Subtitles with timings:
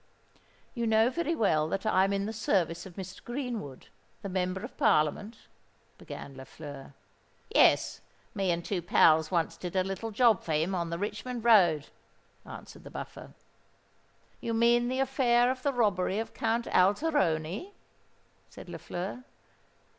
[0.73, 3.23] "You know very well that I am in the service of Mr.
[3.23, 3.89] Greenwood,
[4.23, 5.41] the Member of Parliament?"
[5.99, 6.95] began Lafleur.
[7.53, 11.89] "Yes—me and two pals once did a little job for him on the Richmond road,"
[12.47, 13.35] answered the Buffer.
[14.39, 17.75] "You mean the affair of the robbery of Count Alteroni?"
[18.49, 19.23] said Lafleur.